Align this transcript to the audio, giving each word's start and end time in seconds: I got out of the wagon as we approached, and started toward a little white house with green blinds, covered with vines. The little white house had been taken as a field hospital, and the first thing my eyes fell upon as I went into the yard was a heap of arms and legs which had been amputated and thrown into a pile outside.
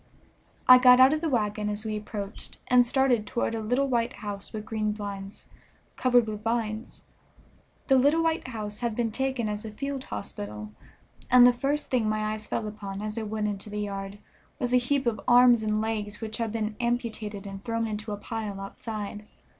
I 0.67 0.79
got 0.79 0.99
out 0.99 1.13
of 1.13 1.21
the 1.21 1.29
wagon 1.29 1.69
as 1.69 1.85
we 1.85 1.95
approached, 1.95 2.59
and 2.69 2.87
started 2.87 3.27
toward 3.27 3.53
a 3.53 3.61
little 3.61 3.87
white 3.87 4.13
house 4.13 4.51
with 4.51 4.65
green 4.65 4.93
blinds, 4.93 5.45
covered 5.95 6.25
with 6.25 6.41
vines. 6.43 7.03
The 7.85 7.99
little 7.99 8.23
white 8.23 8.47
house 8.47 8.79
had 8.79 8.95
been 8.95 9.11
taken 9.11 9.47
as 9.47 9.63
a 9.63 9.69
field 9.69 10.05
hospital, 10.05 10.71
and 11.29 11.45
the 11.45 11.53
first 11.53 11.91
thing 11.91 12.09
my 12.09 12.33
eyes 12.33 12.47
fell 12.47 12.67
upon 12.67 12.99
as 13.03 13.15
I 13.15 13.21
went 13.21 13.47
into 13.47 13.69
the 13.69 13.81
yard 13.81 14.17
was 14.57 14.73
a 14.73 14.77
heap 14.77 15.05
of 15.05 15.21
arms 15.27 15.61
and 15.61 15.81
legs 15.81 16.19
which 16.19 16.37
had 16.39 16.51
been 16.51 16.75
amputated 16.79 17.45
and 17.45 17.63
thrown 17.63 17.85
into 17.85 18.11
a 18.11 18.17
pile 18.17 18.59
outside. 18.59 19.27